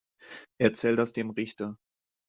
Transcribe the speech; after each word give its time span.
Erzähl 0.57 0.95
das 0.95 1.13
dem 1.13 1.29
Richter. 1.29 1.77